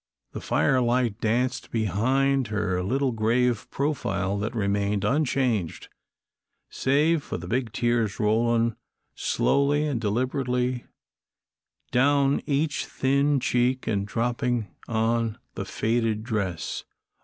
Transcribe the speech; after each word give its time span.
The 0.31 0.41
firelight 0.41 1.21
danced 1.21 1.69
behind 1.69 2.47
her 2.47 2.81
little, 2.81 3.11
grave 3.11 3.69
profile 3.69 4.35
that 4.39 4.55
remained 4.55 5.03
unchanged, 5.05 5.89
save 6.71 7.21
for 7.21 7.37
the 7.37 7.47
big 7.47 7.71
tears 7.71 8.19
rolling 8.19 8.75
slowly 9.13 9.85
and 9.85 10.01
deliberately 10.01 10.85
down 11.91 12.41
each 12.47 12.87
thin 12.87 13.39
cheek 13.39 13.85
and 13.85 14.07
dropping 14.07 14.73
on 14.87 15.37
the 15.53 15.65
faded 15.65 16.23
dress. 16.23 16.83